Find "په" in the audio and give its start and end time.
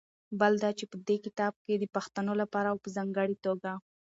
0.91-0.97, 2.83-2.89